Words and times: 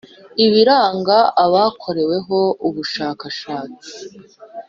Ibiranga 0.45 1.17
Abakoreweho 1.43 2.37
ubushakashatsi 2.67 3.91